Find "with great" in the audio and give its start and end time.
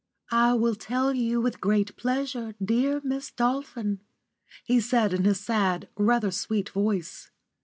1.41-1.95